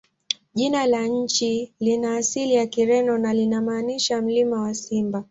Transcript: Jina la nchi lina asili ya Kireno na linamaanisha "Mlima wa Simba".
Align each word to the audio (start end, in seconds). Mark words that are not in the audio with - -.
Jina 0.55 0.87
la 0.87 1.07
nchi 1.07 1.73
lina 1.79 2.15
asili 2.17 2.53
ya 2.53 2.67
Kireno 2.67 3.17
na 3.17 3.33
linamaanisha 3.33 4.21
"Mlima 4.21 4.61
wa 4.61 4.73
Simba". 4.73 5.23